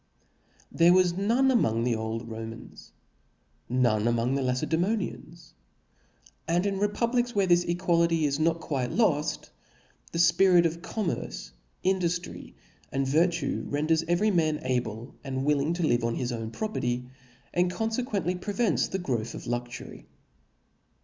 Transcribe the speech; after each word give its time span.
There 0.71 0.93
was 0.93 1.13
pone 1.13 1.51
among 1.51 1.83
the 1.83 1.93
olcl 1.93 2.27
Romans, 2.27 2.91
none 3.69 4.07
among 4.07 4.33
the 4.33 4.41
La 4.41 4.53
cedaemonians; 4.55 5.53
and 6.47 6.65
in 6.65 6.79
republics 6.79 7.35
where 7.35 7.45
this 7.45 7.63
equality 7.65 8.25
IS 8.25 8.39
not 8.39 8.59
quite 8.59 8.89
loft, 8.91 9.51
the 10.11 10.17
fpirir 10.17 10.65
of 10.65 10.81
commerce, 10.81 11.51
induftry^ 11.85 12.55
and 12.91 13.05
virtue; 13.07 13.63
renders 13.67 14.03
every 14.07 14.31
man 14.31 14.59
able 14.63 15.13
and 15.23 15.45
willing 15.45 15.71
to 15.75 15.83
Jive 15.83 16.03
on 16.03 16.15
bis 16.17 16.31
own 16.31 16.49
prop^ty, 16.49 17.07
and 17.53 17.71
confcquently 17.71 18.39
prcr 18.39 18.57
rents 18.57 18.87
the 18.87 18.97
growth 18.97 19.35
of 19.35 19.45
luxury. 19.45 20.07